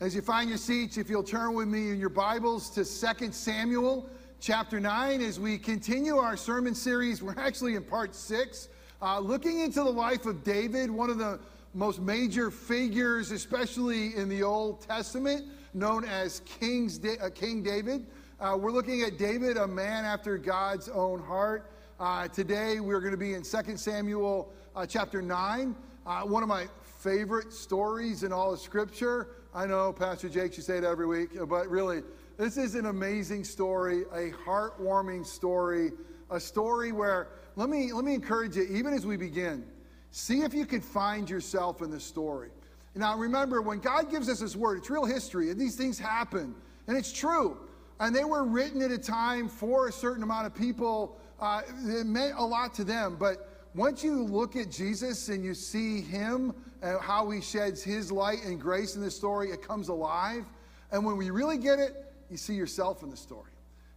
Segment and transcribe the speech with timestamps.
[0.00, 3.30] As you find your seats, if you'll turn with me in your Bibles to 2
[3.30, 8.70] Samuel chapter 9, as we continue our sermon series, we're actually in part 6,
[9.00, 11.38] uh, looking into the life of David, one of the
[11.74, 18.04] most major figures, especially in the Old Testament, known as King's uh, King David.
[18.40, 21.70] Uh, we're looking at David, a man after God's own heart.
[22.00, 26.48] Uh, today, we're going to be in 2 Samuel uh, chapter 9, uh, one of
[26.48, 26.66] my
[26.98, 29.28] favorite stories in all of Scripture.
[29.56, 32.02] I know Pastor Jake you say it every week, but really,
[32.36, 35.92] this is an amazing story, a heartwarming story,
[36.28, 39.64] a story where let me let me encourage you, even as we begin,
[40.10, 42.50] see if you can find yourself in this story.
[42.96, 46.52] Now, remember, when God gives us His word, it's real history, and these things happen,
[46.88, 47.56] and it's true.
[48.00, 51.16] And they were written at a time for a certain amount of people.
[51.38, 55.54] Uh, it meant a lot to them, but once you look at Jesus and you
[55.54, 59.88] see him and how he sheds his light and grace in this story, it comes
[59.88, 60.44] alive.
[60.92, 63.50] And when we really get it, you see yourself in the story.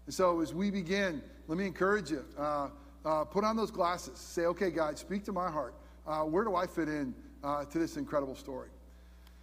[0.05, 2.69] And so as we begin, let me encourage you uh,
[3.03, 4.17] uh, put on those glasses.
[4.17, 5.73] Say, okay, God, speak to my heart.
[6.08, 8.69] Uh, where do I fit in uh, to this incredible story?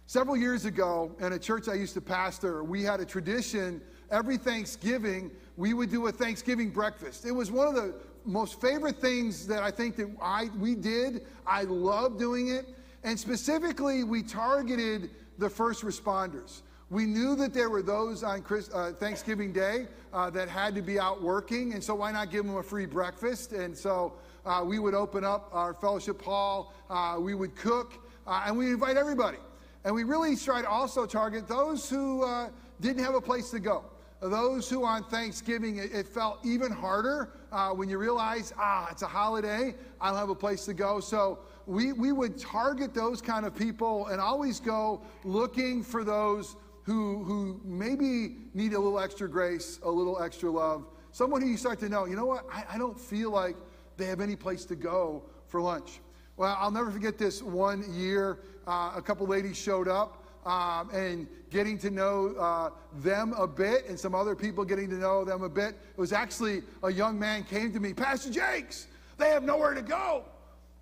[0.07, 3.79] Several years ago, in a church I used to pastor, we had a tradition
[4.09, 7.25] every Thanksgiving, we would do a Thanksgiving breakfast.
[7.25, 7.93] It was one of the
[8.25, 11.25] most favorite things that I think that I we did.
[11.45, 12.67] I love doing it,
[13.05, 16.63] and specifically, we targeted the first responders.
[16.89, 20.81] We knew that there were those on Chris, uh, Thanksgiving Day uh, that had to
[20.81, 23.53] be out working, and so why not give them a free breakfast?
[23.53, 27.93] And so uh, we would open up our fellowship hall, uh, we would cook,
[28.25, 29.37] uh, and we invite everybody.
[29.83, 32.49] And we really tried to also target those who uh,
[32.81, 33.85] didn't have a place to go.
[34.19, 37.29] Those who on Thanksgiving, it, it felt even harder
[37.75, 40.99] when you realize, ah, it's a holiday, I don't have a place to go.
[40.99, 46.55] So we, we would target those kind of people and always go looking for those
[46.83, 50.85] who, who maybe need a little extra grace, a little extra love.
[51.11, 53.55] Someone who you start to know, you know what, I, I don't feel like
[53.97, 55.99] they have any place to go for lunch.
[56.37, 58.39] Well, I'll never forget this one year.
[58.67, 62.69] Uh, a couple ladies showed up um, and getting to know uh,
[62.99, 65.69] them a bit and some other people getting to know them a bit.
[65.69, 68.87] It was actually a young man came to me, Pastor Jakes,
[69.17, 70.25] they have nowhere to go.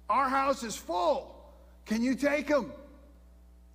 [0.09, 1.35] Our house is full.
[1.85, 2.71] Can you take them?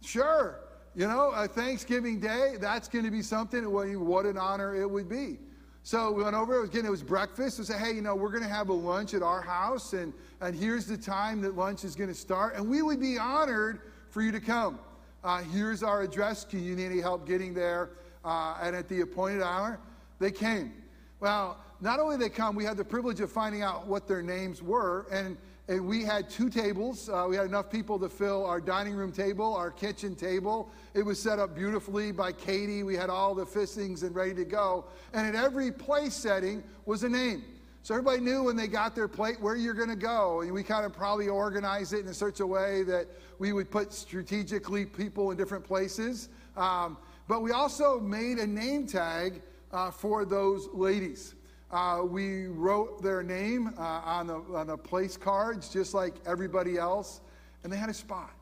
[0.03, 0.61] Sure.
[0.94, 3.71] You know, a Thanksgiving Day, that's going to be something.
[3.71, 5.38] What an honor it would be.
[5.83, 7.59] So we went over, again, it was breakfast.
[7.59, 10.12] We said, hey, you know, we're going to have a lunch at our house, and,
[10.41, 12.56] and here's the time that lunch is going to start.
[12.56, 13.81] And we would be honored
[14.11, 14.81] for you to come.
[15.25, 16.44] Uh, here's our address.
[16.44, 17.91] Can you need any help getting there?
[18.25, 19.78] Uh, and at the appointed hour,
[20.19, 20.72] they came.
[21.21, 24.62] Well, not only they come, we had the privilege of finding out what their names
[24.62, 25.06] were.
[25.11, 25.38] And,
[25.69, 27.11] and we had two tables.
[27.11, 30.71] Uh, we had enough people to fill our dining room table, our kitchen table.
[30.95, 32.83] It was set up beautifully by Katie.
[32.83, 34.87] We had all the fixings and ready to go.
[35.12, 37.45] And at every place setting was a name.
[37.83, 40.41] So everybody knew when they got their plate where you're going to go.
[40.41, 43.06] And we kind of probably organized it in such a way that
[43.39, 46.31] we would put strategically people in different places.
[46.56, 46.97] Um,
[47.29, 51.35] but we also made a name tag uh, for those ladies.
[51.71, 56.79] Uh, we wrote their name uh, on, the, on the place cards just like everybody
[56.79, 57.21] else,
[57.62, 58.33] and they had a spot.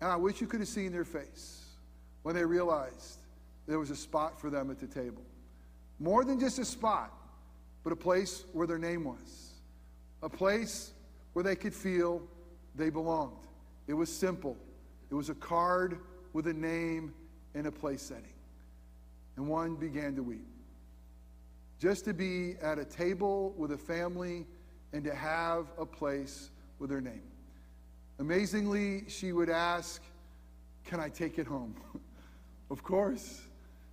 [0.00, 1.64] And I wish you could have seen their face
[2.22, 3.18] when they realized
[3.66, 5.22] there was a spot for them at the table.
[6.00, 7.12] More than just a spot,
[7.84, 9.52] but a place where their name was,
[10.22, 10.92] a place
[11.32, 12.22] where they could feel
[12.74, 13.46] they belonged.
[13.86, 14.56] It was simple.
[15.10, 15.98] It was a card
[16.32, 17.14] with a name
[17.54, 18.24] and a place setting.
[19.36, 20.46] And one began to weep.
[21.78, 24.46] Just to be at a table with a family
[24.92, 27.22] and to have a place with her name.
[28.18, 30.02] Amazingly, she would ask,
[30.84, 31.76] Can I take it home?
[32.70, 33.42] of course.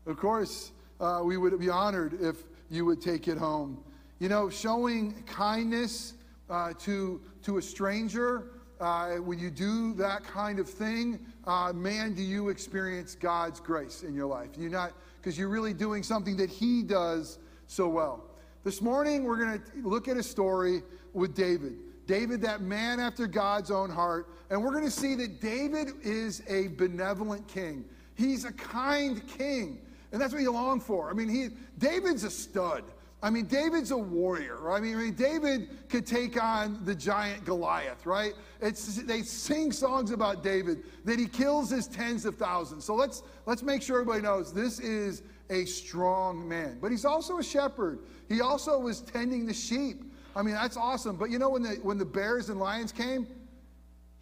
[0.07, 2.37] Of course, uh, we would be honored if
[2.69, 3.83] you would take it home.
[4.19, 6.13] You know, showing kindness
[6.49, 12.13] uh, to, to a stranger, uh, when you do that kind of thing, uh, man,
[12.13, 14.49] do you experience God's grace in your life?
[14.57, 18.23] You not because you're really doing something that He does so well.
[18.63, 20.81] This morning, we're going to look at a story
[21.13, 21.77] with David.
[22.07, 26.43] David, that man after God's own heart, and we're going to see that David is
[26.47, 27.85] a benevolent king.
[28.15, 29.81] He's a kind king.
[30.11, 31.09] And that's what you long for.
[31.09, 32.83] I mean, he, David's a stud.
[33.21, 34.57] I mean, David's a warrior.
[34.61, 34.77] Right?
[34.77, 38.33] I, mean, I mean, David could take on the giant Goliath, right?
[38.61, 42.85] It's, they sing songs about David that he kills his tens of thousands.
[42.85, 46.79] So let's, let's make sure everybody knows this is a strong man.
[46.81, 47.99] But he's also a shepherd.
[48.29, 50.03] He also was tending the sheep.
[50.35, 51.15] I mean, that's awesome.
[51.17, 53.27] But you know, when the, when the bears and lions came,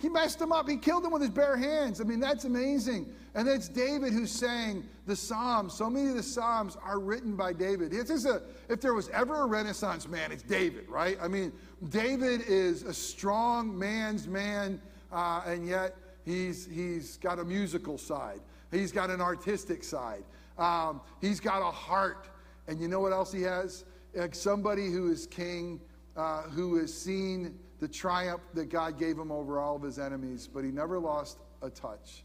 [0.03, 0.67] He messed them up.
[0.67, 2.01] He killed them with his bare hands.
[2.01, 3.07] I mean, that's amazing.
[3.35, 5.73] And it's David who's saying the Psalms.
[5.73, 7.93] So many of the Psalms are written by David.
[7.93, 11.17] A, if there was ever a Renaissance man, it's David, right?
[11.21, 11.53] I mean,
[11.87, 18.41] David is a strong man's man, uh, and yet he's, he's got a musical side.
[18.71, 20.25] He's got an artistic side.
[20.57, 22.29] Um, he's got a heart.
[22.67, 23.85] And you know what else he has?
[24.15, 25.81] Like somebody who is king,
[26.15, 30.47] uh, who has seen the triumph that God gave him over all of his enemies,
[30.51, 32.23] but he never lost a touch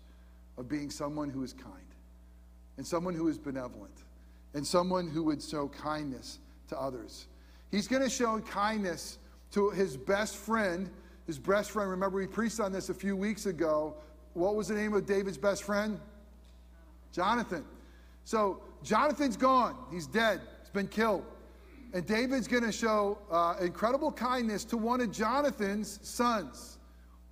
[0.56, 1.74] of being someone who is kind
[2.76, 4.04] and someone who is benevolent
[4.54, 6.38] and someone who would show kindness
[6.68, 7.26] to others.
[7.70, 9.18] He's going to show kindness
[9.52, 10.90] to his best friend.
[11.26, 13.94] His best friend, remember, we preached on this a few weeks ago.
[14.34, 16.00] What was the name of David's best friend?
[17.12, 17.64] Jonathan.
[18.28, 19.74] So Jonathan's gone.
[19.90, 20.42] He's dead.
[20.60, 21.24] He's been killed.
[21.94, 26.76] And David's going to show uh, incredible kindness to one of Jonathan's sons.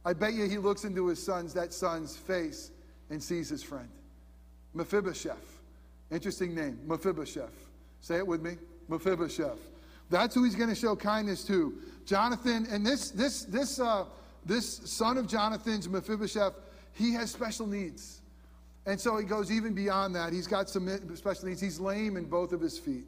[0.06, 2.70] I bet you he looks into his son's, that son's face
[3.10, 3.90] and sees his friend.
[4.72, 5.60] Mephibosheth.
[6.10, 7.68] Interesting name, Mephibosheth.
[8.00, 8.56] Say it with me.
[8.88, 9.58] Mephibosheth.
[10.08, 11.74] That's who he's going to show kindness to.
[12.06, 14.06] Jonathan, and this this this uh,
[14.46, 16.54] this son of Jonathan's Mephibosheth,
[16.94, 18.15] he has special needs.
[18.86, 20.32] And so he goes even beyond that.
[20.32, 21.60] He's got some special needs.
[21.60, 23.04] He's lame in both of his feet.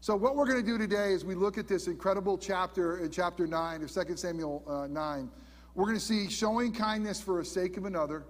[0.00, 3.10] So, what we're going to do today is we look at this incredible chapter in
[3.10, 5.30] chapter 9 of 2 Samuel uh, 9.
[5.74, 8.24] We're going to see showing kindness for the sake of another.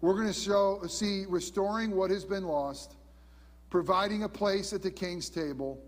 [0.00, 2.96] We're going to show, see restoring what has been lost,
[3.70, 5.78] providing a place at the king's table,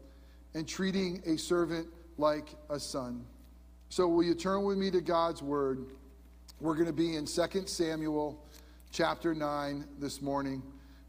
[0.54, 1.88] and treating a servant
[2.18, 3.24] like a son.
[3.88, 5.86] So, will you turn with me to God's word?
[6.60, 8.44] We're going to be in 2 Samuel
[8.90, 10.62] chapter 9 this morning.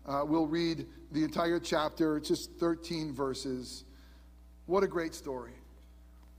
[0.06, 3.86] Uh, we'll read the entire chapter, it's just 13 verses.
[4.66, 5.54] What a great story.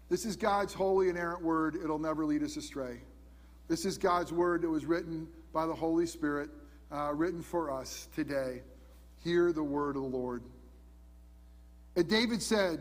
[0.09, 1.77] This is God's holy and inerrant word.
[1.77, 3.01] It'll never lead us astray.
[3.69, 6.51] This is God's word that was written by the Holy Spirit,
[6.91, 8.63] uh, written for us today.
[9.23, 10.43] Hear the word of the Lord.
[11.97, 12.81] And David said,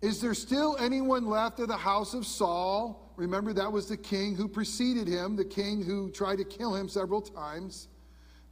[0.00, 3.03] Is there still anyone left of the house of Saul?
[3.16, 6.88] Remember, that was the king who preceded him, the king who tried to kill him
[6.88, 7.88] several times,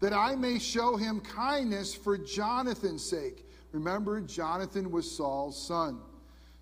[0.01, 3.47] that I may show him kindness for Jonathan's sake.
[3.73, 6.01] Remember, Jonathan was Saul's son.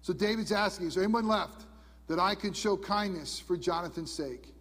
[0.02, 1.66] So David's asking, Is there anyone left
[2.06, 4.54] that I can show kindness for Jonathan's sake?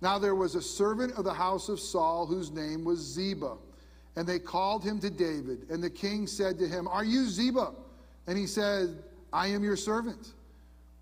[0.00, 3.56] Now there was a servant of the house of Saul whose name was Ziba.
[4.16, 5.66] And they called him to David.
[5.70, 7.72] And the king said to him, Are you Ziba?
[8.26, 10.34] And he said, I am your servant.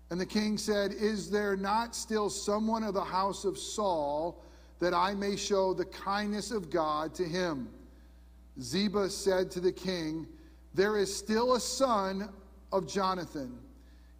[0.09, 4.43] And the king said, Is there not still someone of the house of Saul
[4.79, 7.69] that I may show the kindness of God to him?
[8.59, 10.27] Ziba said to the king,
[10.73, 12.29] there is still a son
[12.71, 13.57] of Jonathan.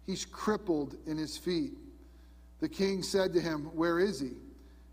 [0.06, 1.72] He's crippled in his feet.
[2.60, 4.32] The king said to him, Where is he?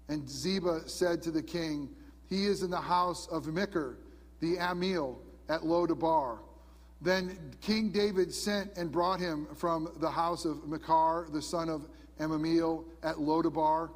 [0.07, 1.89] And Ziba said to the king,
[2.27, 3.93] He is in the house of Micah,
[4.39, 5.17] the Ammiel,
[5.49, 6.39] at Lodabar.
[7.01, 11.87] Then King David sent and brought him from the house of Micah, the son of
[12.19, 13.89] Ammiel, at Lodabar.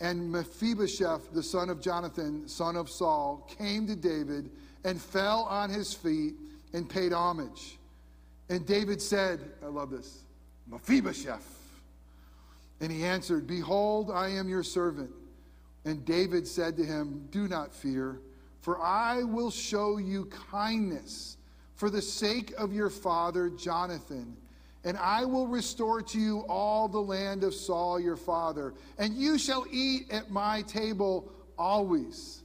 [0.00, 4.50] And Mephibosheth, the son of Jonathan, son of Saul, came to David
[4.84, 6.34] and fell on his feet
[6.72, 7.78] and paid homage.
[8.48, 10.22] And David said, I love this,
[10.66, 11.58] Mephibosheth.
[12.80, 15.10] And he answered, Behold, I am your servant.
[15.84, 18.20] And David said to him, Do not fear,
[18.62, 21.36] for I will show you kindness
[21.80, 24.36] for the sake of your father Jonathan.
[24.84, 29.38] And I will restore to you all the land of Saul your father, and you
[29.38, 32.42] shall eat at my table always.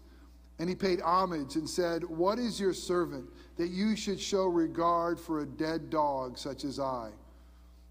[0.58, 3.26] And he paid homage and said, What is your servant?
[3.58, 7.10] that you should show regard for a dead dog such as I.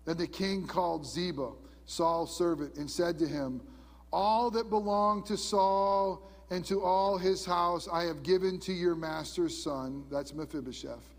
[0.04, 1.52] Then the king called Ziba,
[1.86, 3.62] Saul's servant, and said to him,
[4.12, 8.94] All that belonged to Saul and to all his house I have given to your
[8.94, 11.13] master's son, that's Mephibosheth.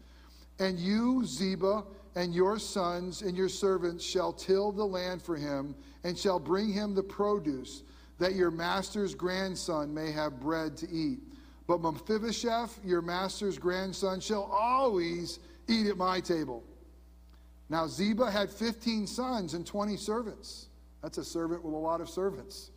[0.60, 1.84] And you, Ziba,
[2.16, 6.72] and your sons and your servants shall till the land for him, and shall bring
[6.72, 7.84] him the produce,
[8.20, 11.20] that your master's grandson may have bread to eat.
[11.68, 16.64] But Mephibosheth, your master's grandson, shall always eat at my table.
[17.70, 20.68] Now, Ziba had 15 sons and 20 servants.
[21.02, 22.70] That's a servant with a lot of servants.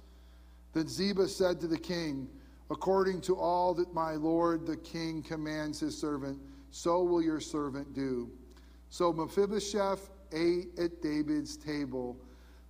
[0.72, 2.28] Then Ziba said to the king,
[2.70, 6.38] According to all that my lord the king commands his servant,
[6.70, 8.30] so will your servant do.
[8.90, 12.16] So Mephibosheth ate at David's table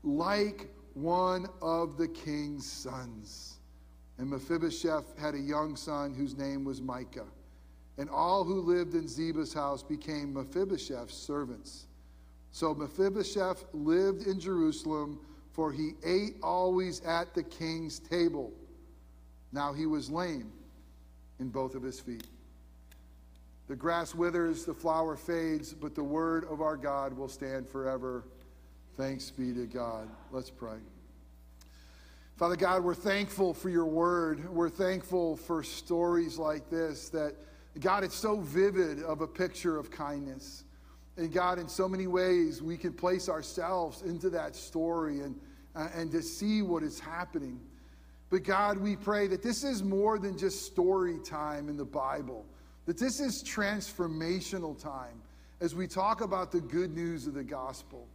[0.03, 3.59] like one of the king's sons.
[4.19, 7.27] And Mephibosheth had a young son whose name was Micah.
[7.99, 11.87] And all who lived in Ziba's house became Mephibosheth's servants.
[12.51, 15.21] So Mephibosheth lived in Jerusalem
[15.59, 18.53] for he ate always at the king's table.
[19.51, 20.53] Now he was lame
[21.41, 22.23] in both of his feet.
[23.69, 28.25] The grass withers, the flower fades, but the word of our God will stand forever.
[28.97, 30.09] Thanks be to God.
[30.33, 30.79] Let's pray.
[32.39, 34.49] Father God, we're thankful for your word.
[34.49, 37.35] We're thankful for stories like this that,
[37.81, 40.65] God, it's so vivid of a picture of kindness.
[41.19, 45.39] And God, in so many ways, we can place ourselves into that story and,
[45.75, 47.61] uh, and to see what is happening.
[48.31, 52.47] But God, we pray that this is more than just story time in the Bible,
[52.89, 55.21] that this is transformational time
[55.61, 58.09] as we talk about the good news of the gospel.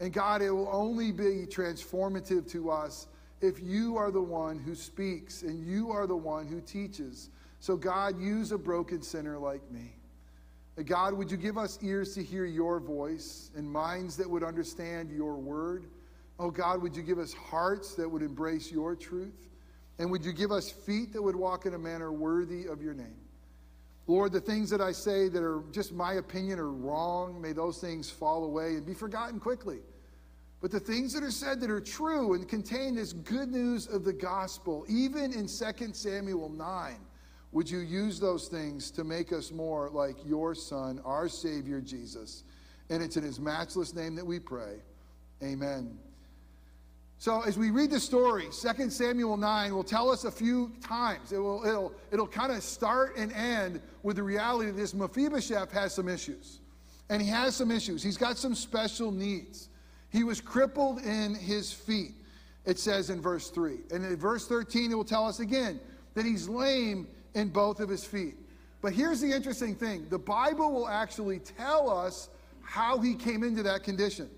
[0.00, 3.06] And God, it will only be transformative to us
[3.40, 7.30] if you are the one who speaks and you are the one who teaches.
[7.60, 9.94] So, God, use a broken sinner like me.
[10.84, 15.10] God, would you give us ears to hear your voice and minds that would understand
[15.10, 15.86] your word?
[16.38, 19.48] Oh, God, would you give us hearts that would embrace your truth?
[19.98, 22.92] And would you give us feet that would walk in a manner worthy of your
[22.92, 23.16] name?
[24.08, 27.78] Lord, the things that I say that are just my opinion are wrong, may those
[27.78, 29.80] things fall away and be forgotten quickly.
[30.62, 34.04] But the things that are said that are true and contain this good news of
[34.04, 36.96] the gospel, even in 2 Samuel 9,
[37.52, 42.44] would you use those things to make us more like your Son, our Savior, Jesus?
[42.88, 44.76] And it's in his matchless name that we pray.
[45.42, 45.98] Amen.
[47.20, 51.32] So as we read the story, 2 Samuel 9 will tell us a few times.
[51.32, 55.72] It will, it'll, it'll kind of start and end with the reality that this Mephibosheth
[55.72, 56.60] has some issues.
[57.10, 58.04] And he has some issues.
[58.04, 59.68] He's got some special needs.
[60.10, 62.12] He was crippled in his feet,
[62.64, 63.78] it says in verse 3.
[63.90, 65.80] And in verse 13, it will tell us again
[66.14, 68.36] that he's lame in both of his feet.
[68.80, 72.28] But here's the interesting thing the Bible will actually tell us
[72.62, 74.30] how he came into that condition.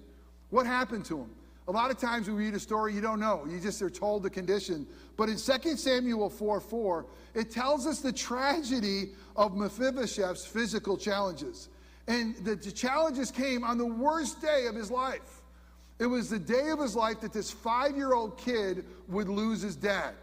[0.48, 1.30] What happened to him?
[1.68, 3.46] A lot of times when we read a story, you don't know.
[3.48, 4.86] You just are told the condition.
[5.16, 11.68] But in 2 Samuel 4 4, it tells us the tragedy of Mephibosheth's physical challenges.
[12.08, 15.42] And the, the challenges came on the worst day of his life.
[16.00, 19.60] It was the day of his life that this five year old kid would lose
[19.60, 20.14] his dad.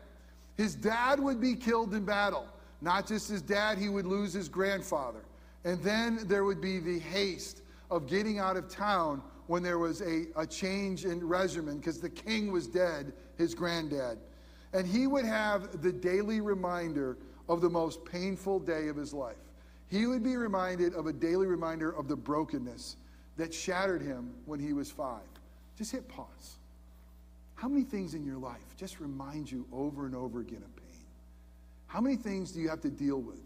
[0.58, 2.48] His dad would be killed in battle.
[2.82, 5.20] Not just his dad, he would lose his grandfather.
[5.64, 10.02] And then there would be the haste of getting out of town when there was
[10.02, 14.20] a, a change in regimen because the king was dead, his granddad.
[14.74, 17.18] And he would have the daily reminder
[17.50, 19.36] of the most painful day of his life.
[19.90, 22.98] He would be reminded of a daily reminder of the brokenness
[23.38, 25.22] that shattered him when he was five.
[25.78, 26.58] Just hit pause.
[27.56, 31.06] How many things in your life just remind you over and over again of pain?
[31.88, 33.40] How many things do you have to deal with?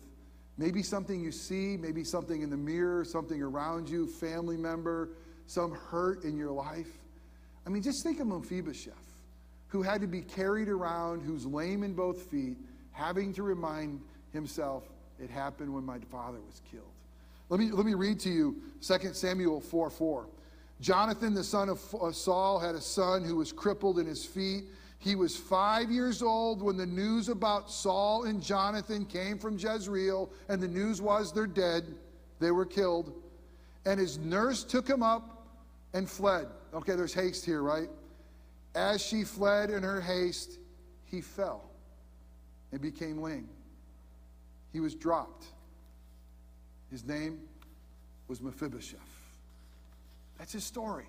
[0.58, 5.10] Maybe something you see, maybe something in the mirror, something around you, family member,
[5.48, 6.88] some hurt in your life.
[7.66, 8.94] I mean, just think of Mephibosheth,
[9.68, 12.58] who had to be carried around, who's lame in both feet,
[12.92, 14.02] having to remind
[14.34, 14.84] himself,
[15.20, 16.84] it happened when my father was killed.
[17.50, 20.28] Let me, let me read to you 2 Samuel 4 4.
[20.80, 21.80] Jonathan, the son of
[22.16, 24.64] Saul, had a son who was crippled in his feet.
[24.98, 30.32] He was five years old when the news about Saul and Jonathan came from Jezreel,
[30.50, 31.86] and the news was they're dead,
[32.40, 33.14] they were killed.
[33.86, 35.46] And his nurse took him up
[35.94, 36.48] and fled.
[36.74, 37.90] Okay, there's haste here, right?
[38.76, 40.60] As she fled in her haste,
[41.06, 41.64] he fell
[42.72, 43.50] and became lame.
[44.72, 45.46] He was dropped.
[46.90, 47.40] His name
[48.28, 49.00] was Mephibosheth.
[50.38, 51.08] That's his story.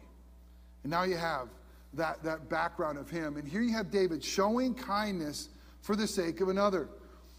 [0.83, 1.49] And now you have
[1.95, 3.37] that, that background of him.
[3.37, 5.49] And here you have David showing kindness
[5.81, 6.89] for the sake of another.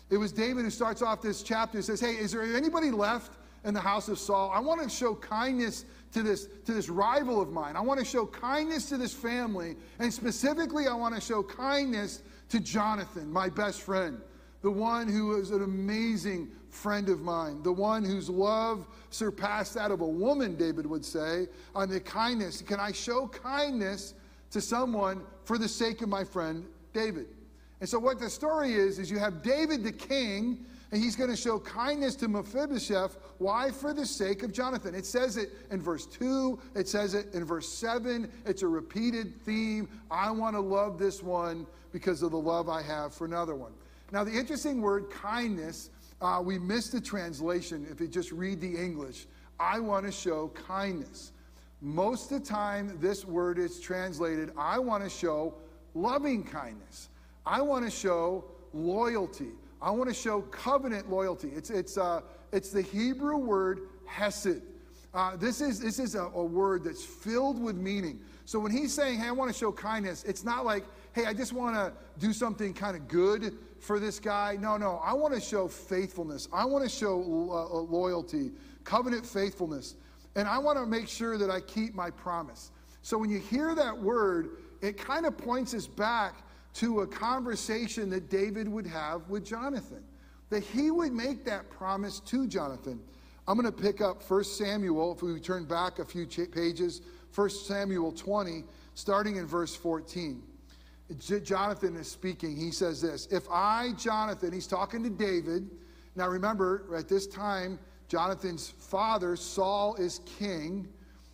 [0.10, 3.34] It was David who starts off this chapter and says, Hey, is there anybody left
[3.64, 4.52] in the house of Saul?
[4.54, 7.76] I want to show kindness to this, to this rival of mine.
[7.76, 9.76] I want to show kindness to this family.
[10.00, 14.20] And specifically, I want to show kindness to Jonathan, my best friend,
[14.62, 19.92] the one who is an amazing friend of mine, the one whose love surpassed that
[19.92, 22.62] of a woman, David would say, on the kindness.
[22.62, 24.14] Can I show kindness
[24.52, 27.26] to someone for the sake of my friend David.
[27.82, 31.32] And so, what the story is, is you have David the king, and he's going
[31.32, 33.18] to show kindness to Mephibosheth.
[33.40, 33.72] Why?
[33.72, 34.94] For the sake of Jonathan.
[34.94, 38.32] It says it in verse 2, it says it in verse 7.
[38.46, 39.90] It's a repeated theme.
[40.12, 43.72] I want to love this one because of the love I have for another one.
[44.12, 45.90] Now, the interesting word kindness,
[46.22, 49.26] uh, we missed the translation if you just read the English.
[49.60, 51.32] I want to show kindness.
[51.82, 55.56] Most of the time, this word is translated, I want to show
[55.96, 57.10] loving kindness.
[57.48, 59.54] I want to show loyalty.
[59.84, 61.52] I want to show covenant loyalty.
[61.54, 62.22] It's, it's, uh,
[62.54, 64.62] it's the Hebrew word hesed.
[65.14, 68.20] Uh, this is, this is a, a word that's filled with meaning.
[68.46, 71.34] So when he's saying, hey, I want to show kindness, it's not like, hey, I
[71.34, 74.58] just want to do something kind of good for this guy.
[74.60, 76.48] No, no, I want to show faithfulness.
[76.54, 77.20] I want to show
[77.52, 78.52] uh, uh, loyalty,
[78.86, 79.96] covenant faithfulness.
[80.36, 82.72] And I want to make sure that I keep my promise.
[83.02, 86.36] So when you hear that word, it kind of points us back
[86.74, 90.04] to a conversation that David would have with Jonathan,
[90.50, 93.00] that he would make that promise to Jonathan.
[93.48, 97.02] I'm going to pick up 1 Samuel, if we turn back a few pages,
[97.36, 98.64] 1 Samuel 20,
[98.96, 100.42] starting in verse 14.
[101.44, 102.56] Jonathan is speaking.
[102.56, 105.70] He says this If I, Jonathan, he's talking to David.
[106.16, 110.88] Now remember, at this time, Jonathan's father, Saul, is king,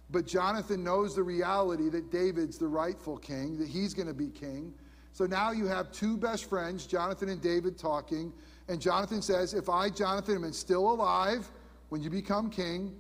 [0.10, 4.29] but Jonathan knows the reality that David's the rightful king, that he's going to be
[4.29, 4.74] king.
[5.20, 8.32] So now you have two best friends, Jonathan and David, talking.
[8.70, 11.52] And Jonathan says, If I, Jonathan, am still alive
[11.90, 12.96] when you become king,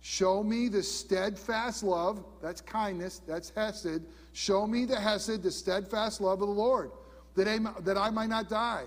[0.00, 4.06] show me the steadfast love, that's kindness, that's Hesed.
[4.32, 6.92] Show me the Hesed, the steadfast love of the Lord,
[7.34, 8.84] that I, that I might not die.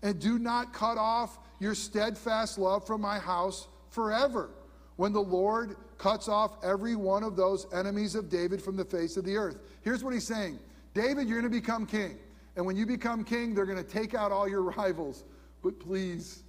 [0.00, 4.48] And do not cut off your steadfast love from my house forever.
[4.96, 9.18] When the Lord cuts off every one of those enemies of David from the face
[9.18, 9.58] of the earth.
[9.82, 10.58] Here's what he's saying
[10.94, 12.16] David, you're going to become king.
[12.56, 15.24] And when you become king, they're going to take out all your rivals.
[15.62, 16.44] But please,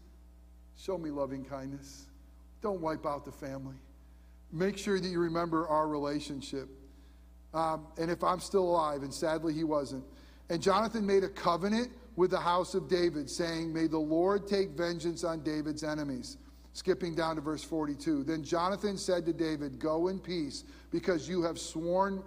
[0.78, 2.06] show me loving kindness.
[2.62, 3.76] Don't wipe out the family.
[4.52, 6.70] Make sure that you remember our relationship.
[7.54, 10.04] Um, and if I'm still alive, and sadly he wasn't.
[10.50, 14.70] And Jonathan made a covenant with the house of David, saying, May the Lord take
[14.72, 16.38] vengeance on David's enemies.
[16.74, 18.24] Skipping down to verse 42.
[18.24, 22.22] Then Jonathan said to David, Go in peace, because you have sworn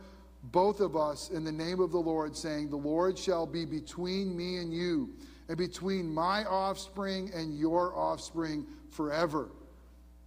[0.44, 4.36] both of us in the name of the Lord, saying, The Lord shall be between
[4.36, 5.10] me and you,
[5.48, 9.50] and between my offspring and your offspring forever.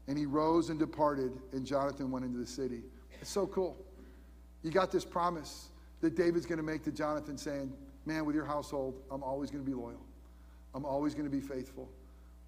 [0.08, 2.82] And he rose and departed, and Jonathan went into the city.
[3.22, 3.77] It's so cool.
[4.63, 5.70] You got this promise
[6.01, 7.72] that David's going to make to Jonathan, saying,
[8.06, 10.01] Man, with your household, I'm always going to be loyal.
[10.74, 11.89] I'm always going to be faithful.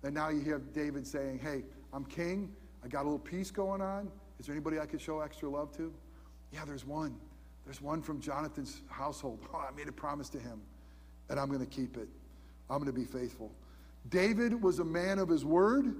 [0.03, 2.51] And now you hear David saying, Hey, I'm king.
[2.83, 4.11] I got a little peace going on.
[4.39, 5.93] Is there anybody I could show extra love to?
[6.51, 7.15] Yeah, there's one.
[7.65, 9.39] There's one from Jonathan's household.
[9.53, 10.61] Oh, I made a promise to him,
[11.29, 12.09] and I'm going to keep it.
[12.69, 13.51] I'm going to be faithful.
[14.09, 15.95] David was a man of his word.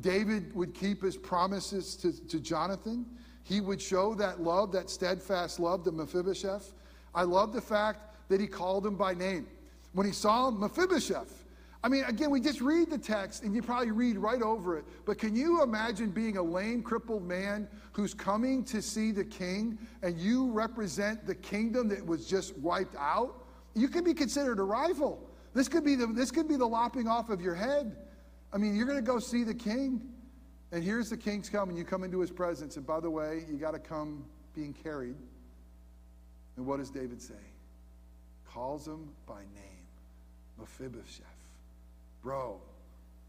[0.00, 3.06] David would keep his promises to, to Jonathan.
[3.42, 6.74] He would show that love, that steadfast love to Mephibosheth.
[7.14, 9.46] I love the fact that he called him by name.
[9.94, 11.44] When he saw Mephibosheth,
[11.84, 14.84] I mean, again, we just read the text and you probably read right over it.
[15.04, 19.78] But can you imagine being a lame, crippled man who's coming to see the king
[20.02, 23.44] and you represent the kingdom that was just wiped out?
[23.74, 25.22] You could be considered a rival.
[25.54, 27.96] This could be the, this could be the lopping off of your head.
[28.52, 30.02] I mean, you're going to go see the king.
[30.72, 31.76] And here's the king's coming.
[31.76, 32.76] You come into his presence.
[32.76, 35.16] And by the way, you got to come being carried.
[36.56, 37.34] And what does David say?
[38.52, 39.86] Calls him by name
[40.58, 41.37] Mephibosheth.
[42.22, 42.60] Bro,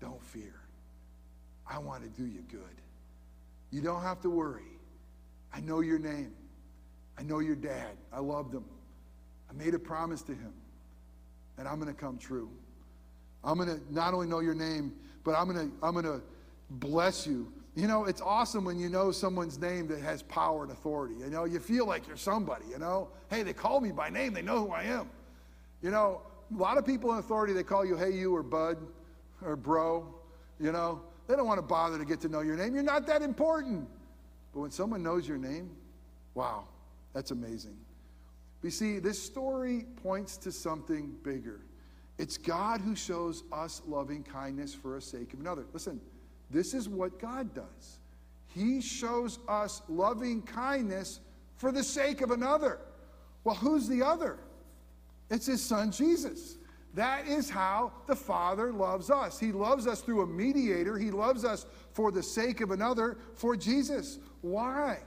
[0.01, 0.55] don't fear.
[1.69, 2.61] I want to do you good.
[3.71, 4.63] You don't have to worry.
[5.53, 6.33] I know your name.
[7.17, 7.97] I know your dad.
[8.11, 8.65] I loved him.
[9.49, 10.53] I made a promise to him,
[11.57, 12.49] and I'm going to come true.
[13.43, 16.21] I'm going to not only know your name, but I'm going to I'm going to
[16.69, 17.51] bless you.
[17.75, 21.15] You know, it's awesome when you know someone's name that has power and authority.
[21.15, 23.09] You know, you feel like you're somebody, you know?
[23.29, 25.09] Hey, they call me by name, they know who I am.
[25.81, 26.21] You know,
[26.53, 28.77] a lot of people in authority, they call you hey, you, or bud,
[29.43, 30.13] or bro.
[30.59, 32.73] You know, they don't want to bother to get to know your name.
[32.73, 33.87] You're not that important.
[34.53, 35.69] But when someone knows your name,
[36.33, 36.65] wow,
[37.13, 37.77] that's amazing.
[38.61, 41.61] But you see, this story points to something bigger.
[42.17, 45.65] It's God who shows us loving kindness for the sake of another.
[45.71, 46.01] Listen,
[46.49, 47.99] this is what God does.
[48.47, 51.21] He shows us loving kindness
[51.55, 52.79] for the sake of another.
[53.43, 54.39] Well, who's the other?
[55.29, 56.57] It's his son Jesus.
[56.95, 59.39] That is how the Father loves us.
[59.39, 60.97] He loves us through a mediator.
[60.97, 64.19] He loves us for the sake of another, for Jesus.
[64.41, 64.97] Why?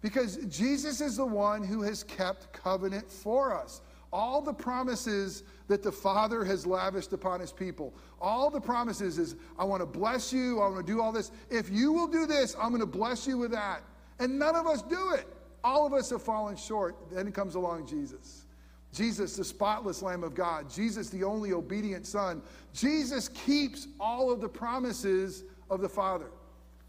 [0.00, 3.80] Because Jesus is the one who has kept covenant for us.
[4.12, 9.36] All the promises that the Father has lavished upon his people, all the promises is,
[9.56, 11.30] I want to bless you, I want to do all this.
[11.48, 13.82] If you will do this, I'm going to bless you with that.
[14.18, 15.28] And none of us do it.
[15.62, 16.96] All of us have fallen short.
[17.12, 18.46] Then comes along Jesus.
[18.92, 22.42] Jesus, the spotless Lamb of God, Jesus, the only obedient Son.
[22.72, 26.30] Jesus keeps all of the promises of the Father.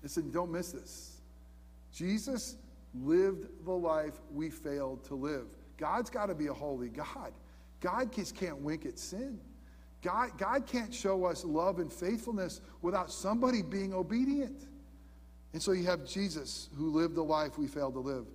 [0.01, 1.21] Listen, don't miss this.
[1.93, 2.55] Jesus
[2.95, 5.45] lived the life we failed to live.
[5.77, 7.31] God's got to be a holy God.
[7.79, 9.39] God just can't wink at sin.
[10.01, 14.65] God, God can't show us love and faithfulness without somebody being obedient.
[15.53, 18.25] And so you have Jesus who lived the life we failed to live.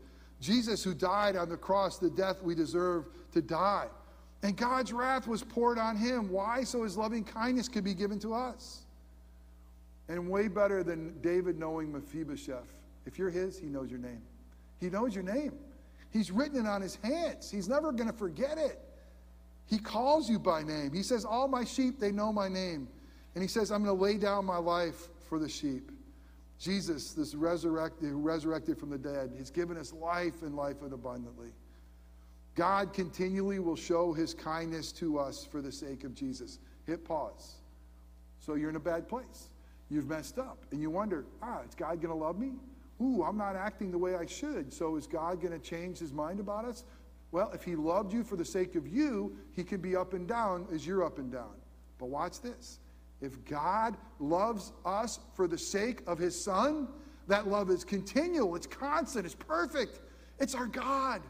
[0.41, 3.87] Jesus who died on the cross, the death we deserve to die.
[4.43, 6.29] And God's wrath was poured on him.
[6.31, 6.65] Why?
[6.65, 8.83] So his loving kindness could be given to us.
[10.09, 12.73] And way better than David knowing Mephibosheth.
[13.07, 14.23] If you're his, he knows your name.
[14.81, 15.53] He knows your name.
[16.11, 17.51] He's written it on his hands.
[17.51, 18.81] He's never going to forget it.
[19.69, 20.93] He calls you by name.
[20.93, 22.89] He says, All my sheep, they know my name.
[23.35, 25.91] And he says, I'm going to lay down my life for the sheep.
[26.59, 31.49] Jesus, this resurrected, resurrected from the dead, has given us life and life abundantly.
[32.57, 36.59] God continually will show his kindness to us for the sake of Jesus.
[36.87, 37.57] Hit pause.
[38.41, 39.51] So you're in a bad place.
[39.91, 40.65] You've messed up.
[40.73, 42.53] And you wonder, ah, is God going to love me?
[43.01, 44.73] Ooh, I'm not acting the way I should.
[44.73, 46.85] So is God going to change his mind about us?
[47.31, 50.27] Well, if he loved you for the sake of you, he can be up and
[50.27, 51.55] down as you're up and down.
[51.99, 52.79] But watch this.
[53.21, 56.89] If God loves us for the sake of his son,
[57.29, 60.01] that love is continual, it's constant, it's perfect.
[60.39, 61.23] It's our God.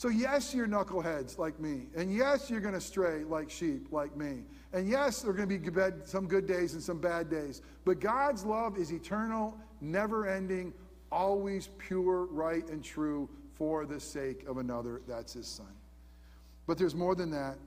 [0.00, 1.82] So, yes, you're knuckleheads like me.
[1.94, 4.44] And yes, you're going to stray like sheep like me.
[4.72, 7.60] And yes, there are going to be some good days and some bad days.
[7.84, 10.72] But God's love is eternal, never ending,
[11.12, 15.02] always pure, right, and true for the sake of another.
[15.06, 15.74] That's his son.
[16.66, 17.58] But there's more than that.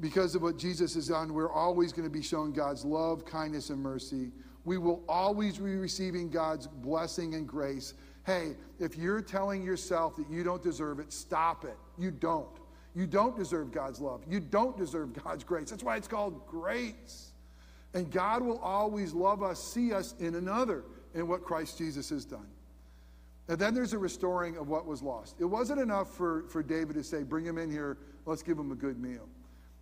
[0.00, 3.70] Because of what Jesus has done, we're always going to be shown God's love, kindness,
[3.70, 4.32] and mercy.
[4.64, 7.94] We will always be receiving God's blessing and grace
[8.26, 11.76] Hey, if you're telling yourself that you don't deserve it, stop it.
[11.96, 12.48] You don't.
[12.96, 14.22] You don't deserve God's love.
[14.28, 15.70] You don't deserve God's grace.
[15.70, 17.30] That's why it's called grace.
[17.94, 20.82] And God will always love us, see us in another,
[21.14, 22.48] in what Christ Jesus has done.
[23.48, 25.36] And then there's a restoring of what was lost.
[25.38, 28.72] It wasn't enough for, for David to say, Bring him in here, let's give him
[28.72, 29.28] a good meal.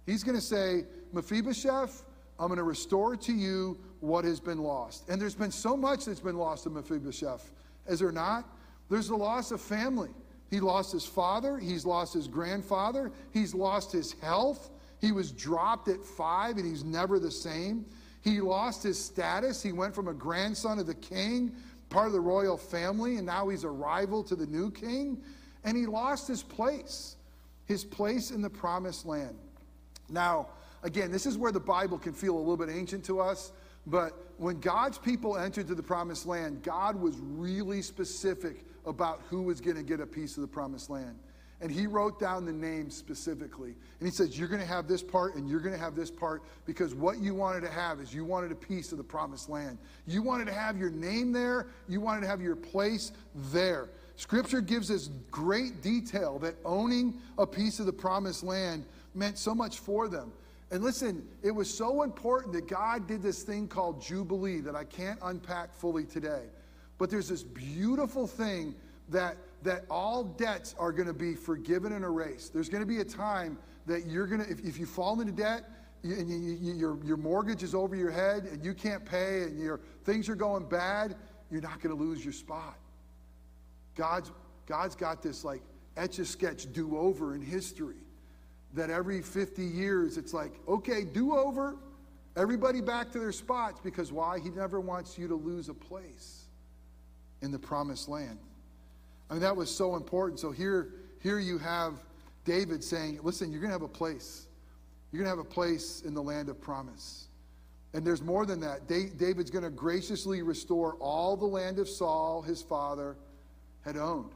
[0.05, 2.05] He's going to say, Mephibosheth,
[2.39, 5.09] I'm going to restore to you what has been lost.
[5.09, 7.51] And there's been so much that's been lost in Mephibosheth.
[7.87, 8.49] Is there not?
[8.89, 10.11] There's the loss of family.
[10.51, 14.71] He lost his father, he's lost his grandfather, he's lost his health.
[15.01, 17.85] He was dropped at five and he's never the same.
[18.23, 19.63] He lost his status.
[19.63, 21.55] He went from a grandson of the king,
[21.91, 25.23] part of the royal family, and now he's a rival to the new king.
[25.65, 27.17] And he lost his place,
[27.67, 29.37] his place in the promised land.
[30.09, 30.49] Now,
[30.85, 33.51] again, this is where the Bible can feel a little bit ancient to us.
[33.87, 39.43] But when God's people entered to the promised land, God was really specific about who
[39.43, 41.19] was going to get a piece of the promised land.
[41.61, 43.75] And he wrote down the names specifically.
[43.99, 46.11] And he says, You're going to have this part and you're going to have this
[46.11, 49.49] part because what you wanted to have is you wanted a piece of the promised
[49.49, 49.79] land.
[50.07, 53.13] You wanted to have your name there, you wanted to have your place
[53.51, 53.89] there.
[54.17, 59.55] Scripture gives us great detail that owning a piece of the promised land meant so
[59.55, 60.33] much for them.
[60.71, 64.85] And listen, it was so important that God did this thing called Jubilee that I
[64.85, 66.47] can't unpack fully today.
[66.99, 68.75] But there's this beautiful thing
[69.11, 72.53] that, that all debts are going to be forgiven and erased.
[72.53, 75.33] There's going to be a time that you're going to, if, if you fall into
[75.33, 75.65] debt,
[76.05, 79.59] and you, you, your, your mortgage is over your head and you can't pay and
[79.59, 81.17] your things are going bad,
[81.51, 82.79] you're not going to lose your spot.
[83.95, 84.31] God's,
[84.67, 85.63] God's got this like
[85.97, 88.04] etch a sketch do over in history
[88.75, 91.77] that every 50 years it's like, okay, do over,
[92.37, 94.39] everybody back to their spots because why?
[94.39, 96.45] He never wants you to lose a place
[97.43, 98.39] in the promised land.
[99.31, 100.41] I mean, that was so important.
[100.41, 101.95] So here, here you have
[102.45, 104.47] David saying, listen, you're going to have a place.
[105.11, 107.29] You're going to have a place in the land of promise.
[107.95, 108.89] And there's more than that.
[108.89, 113.17] David's going to graciously restore all the land of Saul, his father,
[113.83, 114.33] had owned.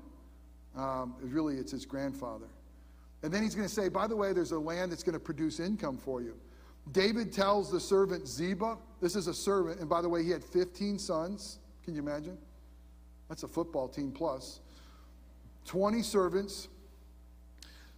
[0.76, 2.46] Um, really, it's his grandfather.
[3.22, 5.20] And then he's going to say, by the way, there's a land that's going to
[5.20, 6.34] produce income for you.
[6.92, 10.42] David tells the servant Ziba, this is a servant, and by the way, he had
[10.42, 11.58] 15 sons.
[11.84, 12.38] Can you imagine?
[13.28, 14.60] That's a football team plus.
[15.66, 16.68] 20 servants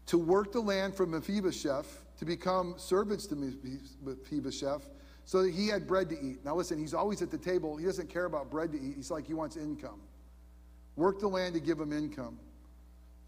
[0.06, 3.36] to work the land for Mephibosheth, to become servants to
[4.02, 4.88] Mephibosheth,
[5.24, 6.44] so that he had bread to eat.
[6.44, 7.76] Now, listen, he's always at the table.
[7.76, 8.94] He doesn't care about bread to eat.
[8.96, 10.00] He's like, he wants income.
[10.96, 12.40] Work the land to give him income.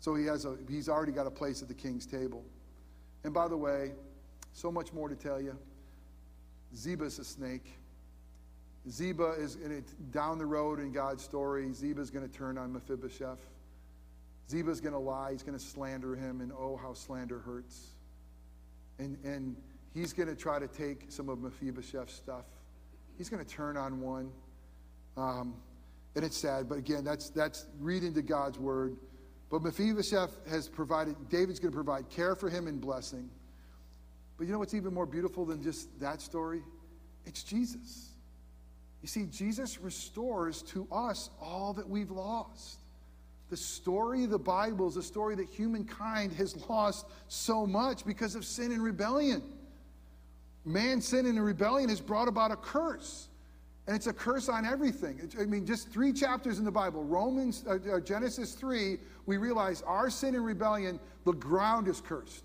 [0.03, 2.43] So he has a, he's already got a place at the king's table.
[3.23, 3.93] And by the way,
[4.53, 5.57] so much more to tell you.
[6.75, 7.79] Ziba's a snake.
[8.91, 9.59] Ziba is
[10.11, 11.73] down the road in God's story.
[11.73, 13.39] Ziba's going to turn on Mephibosheth.
[14.51, 15.31] Ziba's going to lie.
[15.31, 17.91] He's going to slander him, and oh, how slander hurts.
[18.99, 19.55] And, and
[19.95, 22.47] he's going to try to take some of Mephibosheth's stuff.
[23.19, 24.33] He's going to turn on one.
[25.17, 25.55] Um,
[26.17, 28.97] and it's sad, but again, that's, that's read into God's word.
[29.53, 33.29] But Mephibosheth has provided, David's going to provide care for him and blessing.
[34.39, 36.63] But you know what's even more beautiful than just that story?
[37.27, 38.15] It's Jesus.
[39.03, 42.79] You see, Jesus restores to us all that we've lost.
[43.51, 48.35] The story of the Bible is a story that humankind has lost so much because
[48.35, 49.43] of sin and rebellion.
[50.65, 53.29] Man's sin and rebellion has brought about a curse.
[53.87, 55.29] And it's a curse on everything.
[55.39, 59.83] I mean, just three chapters in the Bible, Romans, uh, uh, Genesis 3, we realize
[59.83, 62.45] our sin and rebellion, the ground is cursed.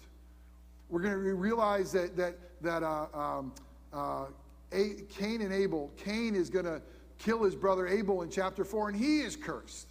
[0.90, 3.54] We're going to realize that, that, that uh, um,
[3.94, 4.26] uh,
[4.72, 6.82] Cain and Abel, Cain is going to
[7.18, 9.88] kill his brother Abel in chapter 4, and he is cursed.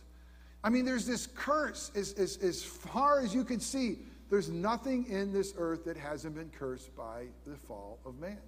[0.62, 3.98] I mean, there's this curse as, as, as far as you can see.
[4.30, 8.38] There's nothing in this earth that hasn't been cursed by the fall of man.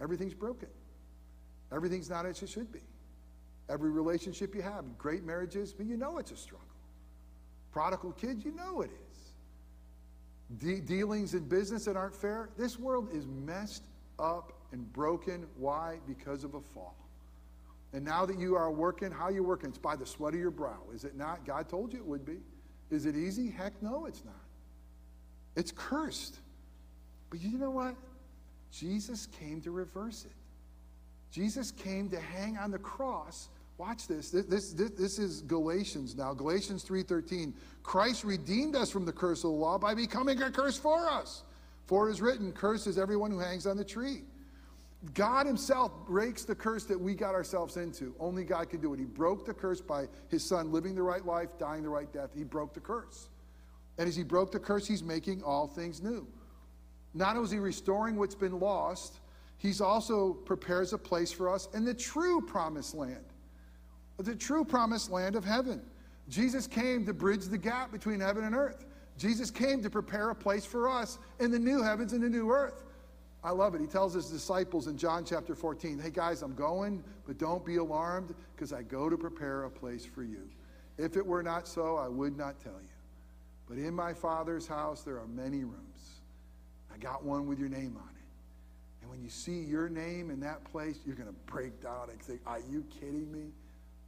[0.00, 0.68] Everything's broken.
[1.72, 2.80] Everything's not as it should be.
[3.68, 6.66] Every relationship you have, great marriages, but you know it's a struggle.
[7.72, 10.58] Prodigal kids, you know it is.
[10.58, 12.50] De- dealings in business that aren't fair.
[12.58, 13.84] This world is messed
[14.18, 15.46] up and broken.
[15.56, 15.98] Why?
[16.06, 16.96] Because of a fall.
[17.94, 19.70] And now that you are working, how are you working?
[19.70, 21.44] It's by the sweat of your brow, is it not?
[21.44, 22.38] God told you it would be.
[22.90, 23.50] Is it easy?
[23.50, 24.34] Heck no, it's not.
[25.56, 26.38] It's cursed.
[27.30, 27.94] But you know what?
[28.70, 30.32] Jesus came to reverse it.
[31.30, 33.48] Jesus came to hang on the cross.
[33.78, 34.30] Watch this.
[34.30, 36.34] This, this, this is Galatians now.
[36.34, 37.52] Galatians 3:13.
[37.82, 41.42] Christ redeemed us from the curse of the law by becoming a curse for us.
[41.86, 44.22] For it is written, Cursed is everyone who hangs on the tree.
[45.14, 48.14] God Himself breaks the curse that we got ourselves into.
[48.20, 49.00] Only God can do it.
[49.00, 52.30] He broke the curse by His Son living the right life, dying the right death.
[52.34, 53.28] He broke the curse.
[53.98, 56.26] And as He broke the curse, He's making all things new.
[57.14, 59.18] Not only is He restoring what's been lost,
[59.58, 63.24] He's also prepares a place for us in the true promised land,
[64.18, 65.82] the true promised land of heaven.
[66.28, 68.84] Jesus came to bridge the gap between heaven and earth.
[69.18, 72.50] Jesus came to prepare a place for us in the new heavens and the new
[72.50, 72.84] earth.
[73.44, 73.80] I love it.
[73.80, 77.76] He tells his disciples in John chapter 14, Hey guys, I'm going, but don't be
[77.76, 80.48] alarmed because I go to prepare a place for you.
[80.96, 82.88] If it were not so, I would not tell you.
[83.68, 86.20] But in my Father's house, there are many rooms.
[86.92, 88.22] I got one with your name on it.
[89.00, 92.20] And when you see your name in that place, you're going to break down and
[92.20, 93.50] think, Are you kidding me?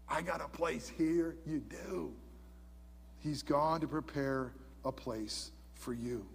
[0.08, 1.36] I got a place here.
[1.46, 2.12] You do.
[3.20, 4.52] He's gone to prepare
[4.84, 6.26] a place for you.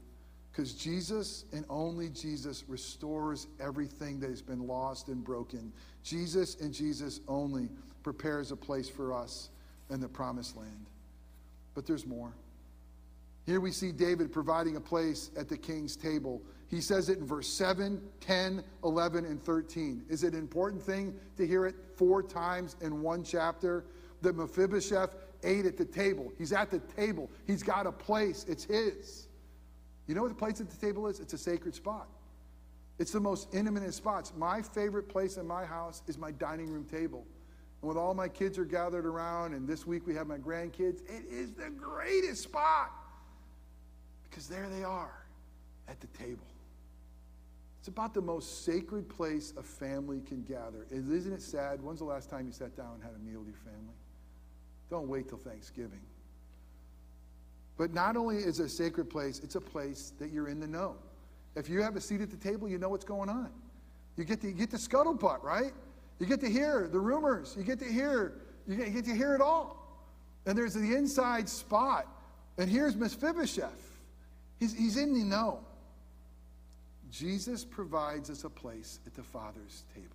[0.51, 5.71] Because Jesus and only Jesus restores everything that has been lost and broken.
[6.03, 7.69] Jesus and Jesus only
[8.03, 9.49] prepares a place for us
[9.89, 10.87] in the promised land.
[11.75, 12.33] But there's more.
[13.45, 16.41] Here we see David providing a place at the king's table.
[16.69, 20.05] He says it in verse 7, 10, 11, and 13.
[20.07, 23.85] Is it an important thing to hear it four times in one chapter?
[24.21, 26.31] That Mephibosheth ate at the table.
[26.37, 27.29] He's at the table.
[27.47, 28.45] He's got a place.
[28.47, 29.27] It's his.
[30.07, 31.19] You know what the place at the table is?
[31.19, 32.07] It's a sacred spot.
[32.99, 34.33] It's the most intimate of spots.
[34.37, 37.25] My favorite place in my house is my dining room table.
[37.81, 41.01] And when all my kids are gathered around, and this week we have my grandkids,
[41.09, 42.91] it is the greatest spot.
[44.29, 45.25] Because there they are
[45.87, 46.45] at the table.
[47.79, 50.85] It's about the most sacred place a family can gather.
[50.91, 51.81] Isn't it sad?
[51.81, 53.95] When's the last time you sat down and had a meal with your family?
[54.89, 56.01] Don't wait till Thanksgiving.
[57.77, 60.67] But not only is it a sacred place, it's a place that you're in the
[60.67, 60.97] know.
[61.55, 63.49] If you have a seat at the table, you know what's going on.
[64.17, 65.71] You get to you get the scuttlebutt, right?
[66.19, 67.55] You get to hear the rumors.
[67.57, 68.33] You get to hear
[68.67, 69.79] you get to hear it all.
[70.45, 72.07] And there's the inside spot.
[72.57, 74.01] And here's Mephibosheth.
[74.59, 75.61] He's, he's in the know.
[77.09, 80.07] Jesus provides us a place at the Father's table.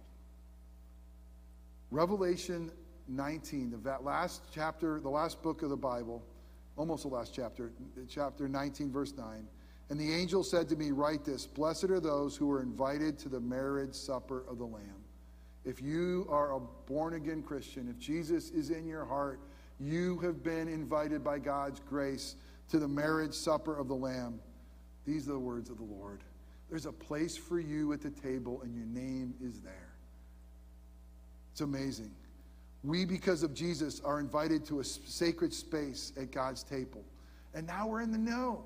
[1.90, 2.70] Revelation
[3.08, 6.22] 19, the last chapter, the last book of the Bible,
[6.76, 7.72] almost the last chapter,
[8.08, 9.46] chapter 19, verse 9.
[9.90, 13.28] And the angel said to me, Write this Blessed are those who are invited to
[13.28, 15.04] the marriage supper of the Lamb.
[15.64, 19.40] If you are a born again Christian, if Jesus is in your heart,
[19.80, 22.36] you have been invited by God's grace
[22.70, 24.40] to the marriage supper of the Lamb.
[25.06, 26.22] These are the words of the Lord.
[26.68, 29.92] There's a place for you at the table, and your name is there.
[31.52, 32.10] It's amazing.
[32.82, 37.04] We, because of Jesus, are invited to a sacred space at God's table.
[37.54, 38.64] And now we're in the know.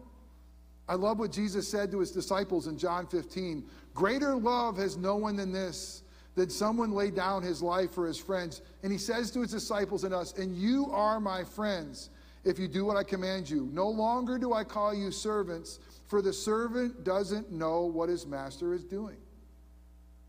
[0.88, 5.16] I love what Jesus said to his disciples in John 15 Greater love has no
[5.16, 6.02] one than this,
[6.34, 8.62] that someone lay down his life for his friends.
[8.82, 12.10] And he says to his disciples and us, And you are my friends
[12.44, 13.68] if you do what I command you.
[13.72, 18.74] No longer do I call you servants, for the servant doesn't know what his master
[18.74, 19.16] is doing.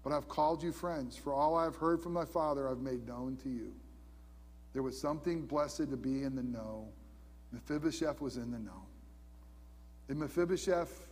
[0.03, 3.37] But I've called you friends, for all I've heard from my Father I've made known
[3.43, 3.73] to you.
[4.73, 6.87] There was something blessed to be in the know.
[7.51, 8.83] Mephibosheth was in the know.
[10.07, 11.07] And Mephibosheth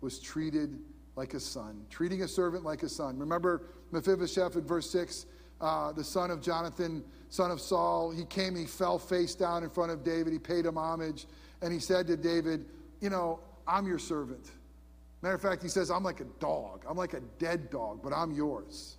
[0.00, 0.78] was treated
[1.16, 3.18] like a son, treating a servant like a son.
[3.18, 5.26] Remember Mephibosheth in verse 6?
[5.60, 8.10] Uh, the son of Jonathan, son of Saul.
[8.10, 10.32] He came, he fell face down in front of David.
[10.32, 11.26] He paid him homage.
[11.62, 12.64] And he said to David,
[13.00, 14.50] You know, I'm your servant.
[15.22, 16.84] Matter of fact, he says, I'm like a dog.
[16.88, 18.96] I'm like a dead dog, but I'm yours.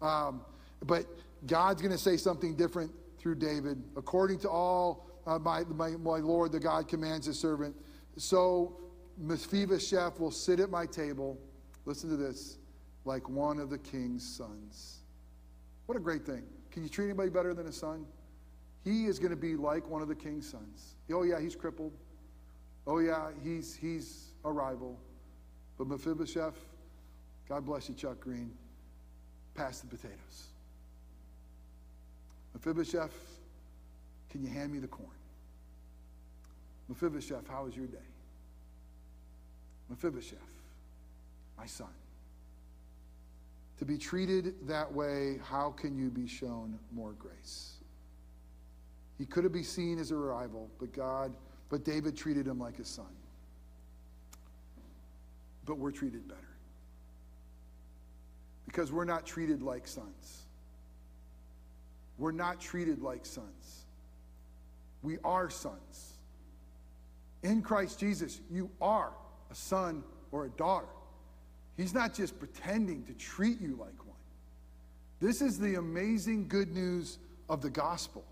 [0.00, 0.42] Um,
[0.86, 1.06] but
[1.46, 3.82] God's going to say something different through David.
[3.96, 7.74] According to all uh, my, my, my Lord, the God commands his servant.
[8.16, 8.76] So
[9.18, 11.38] Mephibosheth will sit at my table.
[11.84, 12.58] Listen to this
[13.04, 14.97] like one of the king's sons.
[15.88, 16.42] What a great thing.
[16.70, 18.04] Can you treat anybody better than a son?
[18.84, 20.96] He is going to be like one of the king's sons.
[21.10, 21.92] Oh, yeah, he's crippled.
[22.86, 24.98] Oh, yeah, he's, he's a rival.
[25.78, 26.58] But Mephibosheth,
[27.48, 28.52] God bless you, Chuck Green,
[29.54, 30.48] pass the potatoes.
[32.52, 33.38] Mephibosheth,
[34.28, 35.08] can you hand me the corn?
[36.90, 37.96] Mephibosheth, how was your day?
[39.88, 40.36] Mephibosheth,
[41.56, 41.88] my son.
[43.78, 47.74] To be treated that way, how can you be shown more grace?
[49.18, 51.32] He could have been seen as a rival, but God,
[51.68, 53.06] but David treated him like a son.
[55.64, 56.40] But we're treated better.
[58.66, 60.46] Because we're not treated like sons.
[62.16, 63.84] We're not treated like sons.
[65.02, 66.18] We are sons.
[67.42, 69.12] In Christ Jesus, you are
[69.50, 70.88] a son or a daughter.
[71.78, 74.16] He's not just pretending to treat you like one.
[75.20, 78.24] This is the amazing good news of the gospel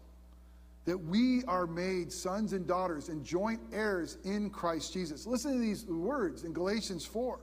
[0.84, 5.26] that we are made sons and daughters and joint heirs in Christ Jesus.
[5.26, 7.38] Listen to these words in Galatians 4.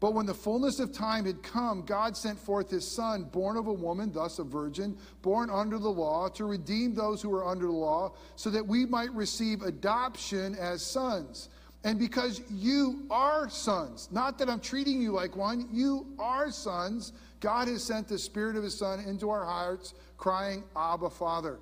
[0.00, 3.66] But when the fullness of time had come, God sent forth his Son, born of
[3.66, 7.66] a woman, thus a virgin, born under the law, to redeem those who are under
[7.66, 11.48] the law, so that we might receive adoption as sons.
[11.84, 17.12] And because you are sons, not that I'm treating you like one, you are sons,
[17.40, 21.58] God has sent the Spirit of his Son into our hearts, crying, Abba, Father.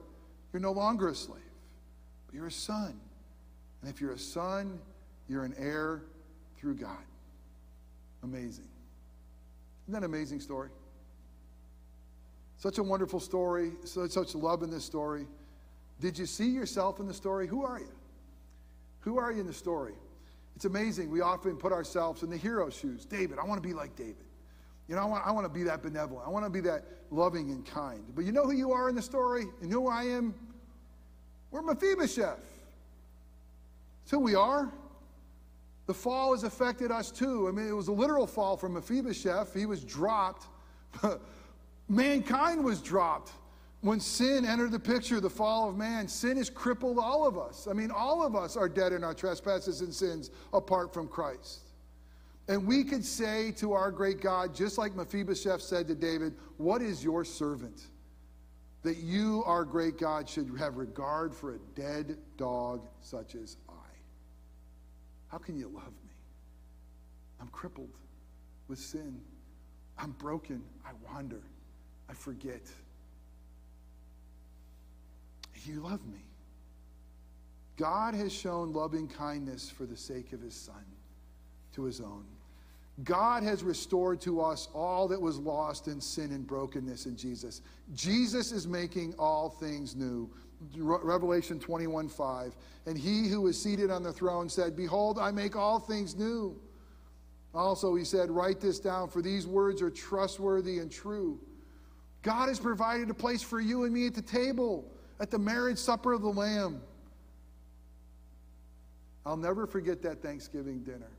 [0.53, 1.43] You're no longer a slave,
[2.27, 2.99] but you're a son.
[3.83, 4.79] And if you're a son,
[5.29, 6.03] you're an heir
[6.57, 7.05] through God.
[8.23, 8.69] Amazing.
[9.85, 10.71] Isn't that an amazing story?
[12.57, 15.27] Such a wonderful story, such, such love in this story.
[16.01, 17.47] Did you see yourself in the story?
[17.47, 17.93] Who are you?
[19.01, 19.93] Who are you in the story?
[20.57, 21.11] It's amazing.
[21.11, 23.05] We often put ourselves in the hero shoes.
[23.05, 24.17] David, I want to be like David.
[24.89, 26.27] You know, I want, I want to be that benevolent.
[26.27, 28.03] I want to be that loving and kind.
[28.15, 29.45] But you know who you are in the story?
[29.61, 30.35] And who I am?
[31.51, 32.41] We're Mephibosheth.
[34.03, 34.73] It's who we are.
[35.87, 37.49] The fall has affected us too.
[37.49, 39.53] I mean, it was a literal fall from Mephibosheth.
[39.53, 40.47] He was dropped.
[41.89, 43.33] Mankind was dropped.
[43.83, 47.69] When sin entered the picture, the fall of man, sin has crippled all of us.
[47.71, 51.61] I mean, all of us are dead in our trespasses and sins apart from Christ.
[52.49, 56.81] And we could say to our great God, just like Mephibosheth said to David, What
[56.81, 57.83] is your servant?
[58.83, 63.73] That you, our great God, should have regard for a dead dog such as I.
[65.29, 66.13] How can you love me?
[67.41, 67.91] I'm crippled
[68.69, 69.21] with sin.
[69.99, 70.63] I'm broken.
[70.85, 71.43] I wander.
[72.09, 72.63] I forget.
[75.65, 76.21] You love me.
[77.77, 80.85] God has shown loving kindness for the sake of his son
[81.75, 82.25] to his own.
[83.05, 87.61] God has restored to us all that was lost in sin and brokenness in Jesus.
[87.95, 90.31] Jesus is making all things new.
[90.75, 92.57] Revelation 21 5.
[92.87, 96.59] And he who is seated on the throne said, Behold, I make all things new.
[97.55, 101.39] Also, he said, Write this down, for these words are trustworthy and true.
[102.23, 105.79] God has provided a place for you and me at the table, at the marriage
[105.79, 106.81] supper of the Lamb.
[109.25, 111.11] I'll never forget that Thanksgiving dinner.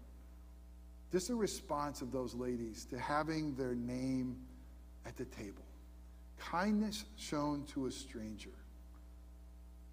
[1.12, 4.38] Just a response of those ladies to having their name
[5.06, 5.64] at the table.
[6.38, 8.52] Kindness shown to a stranger.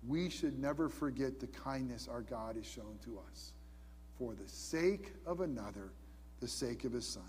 [0.06, 3.52] We should never forget the kindness our God has shown to us
[4.18, 5.92] for the sake of another,
[6.40, 7.22] the sake of his son.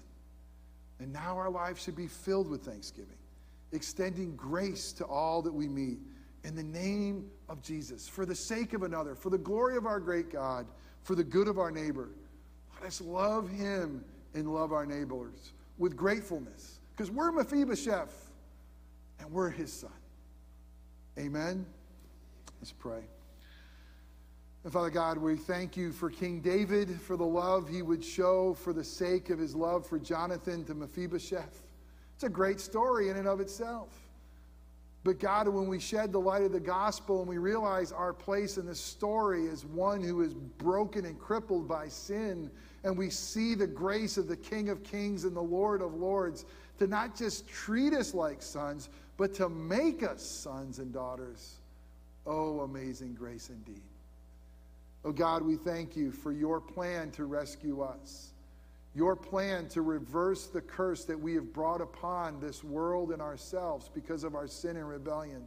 [0.99, 3.17] And now our lives should be filled with thanksgiving,
[3.71, 5.99] extending grace to all that we meet
[6.45, 9.99] in the name of Jesus, for the sake of another, for the glory of our
[9.99, 10.67] great God,
[11.01, 12.09] for the good of our neighbor.
[12.79, 14.05] Let us love him
[14.35, 18.29] and love our neighbors with gratefulness because we're Mephibosheth
[19.19, 19.91] and we're his son.
[21.17, 21.65] Amen.
[22.61, 23.01] Let's pray.
[24.63, 28.53] And Father God, we thank you for King David, for the love he would show
[28.53, 31.63] for the sake of his love for Jonathan to Mephibosheth.
[32.15, 34.04] It's a great story in and of itself.
[35.05, 38.57] But God, when we shed the light of the gospel and we realize our place
[38.57, 42.49] in this story as one who is broken and crippled by sin,
[42.83, 46.45] and we see the grace of the King of Kings and the Lord of Lords,
[46.79, 51.57] to not just treat us like sons, but to make us sons and daughters.
[52.25, 53.83] Oh, amazing grace indeed.
[55.03, 58.31] Oh God, we thank you for your plan to rescue us,
[58.95, 63.91] your plan to reverse the curse that we have brought upon this world and ourselves
[63.93, 65.45] because of our sin and rebellion.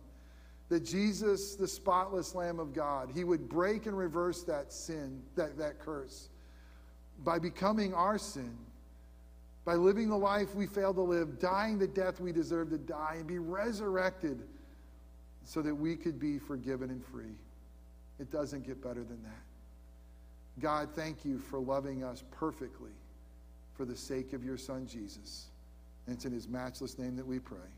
[0.69, 5.57] That Jesus, the spotless Lamb of God, he would break and reverse that sin, that,
[5.57, 6.29] that curse,
[7.25, 8.55] by becoming our sin,
[9.65, 13.15] by living the life we failed to live, dying the death we deserve to die,
[13.17, 14.43] and be resurrected
[15.45, 17.35] so that we could be forgiven and free.
[18.21, 20.61] It doesn't get better than that.
[20.61, 22.91] God, thank you for loving us perfectly
[23.79, 25.47] for the sake of your Son, Jesus.
[26.07, 27.70] And it's in his matchless name that we pray.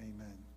[0.00, 0.38] Amen.